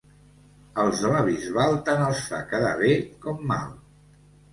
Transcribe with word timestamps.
Als 0.83 1.01
de 1.01 1.09
la 1.11 1.19
Bisbal 1.27 1.77
tant 1.89 2.01
els 2.05 2.21
fa 2.31 2.39
quedar 2.53 2.71
bé 2.79 2.89
com 3.27 3.45
mal. 3.53 3.71